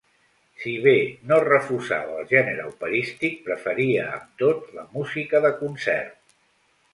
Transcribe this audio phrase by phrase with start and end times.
[0.61, 0.93] Si bé
[1.31, 6.19] no refusava el gènere operístic, preferia, amb tot, la música de concert.